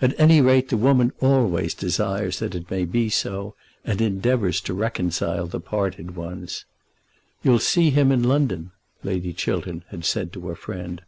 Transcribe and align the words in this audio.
At 0.00 0.14
any 0.16 0.40
rate, 0.40 0.68
the 0.68 0.76
woman 0.76 1.12
always 1.20 1.74
desires 1.74 2.38
that 2.38 2.54
it 2.54 2.70
may 2.70 2.84
be 2.84 3.08
so, 3.10 3.56
and 3.84 4.00
endeavours 4.00 4.60
to 4.60 4.72
reconcile 4.74 5.48
the 5.48 5.58
parted 5.58 6.14
ones. 6.14 6.66
"You'll 7.42 7.58
see 7.58 7.90
him 7.90 8.12
in 8.12 8.22
London," 8.22 8.70
Lady 9.02 9.32
Chiltern 9.32 9.82
had 9.88 10.04
said 10.04 10.32
to 10.34 10.46
her 10.46 10.54
friend. 10.54 11.02